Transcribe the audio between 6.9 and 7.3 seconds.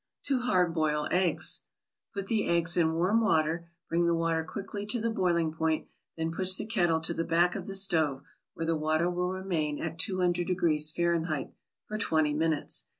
to the